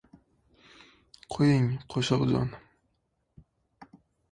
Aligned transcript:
—Qo‘ying, 1.35 1.67
Qo‘shoqjon! 1.95 2.51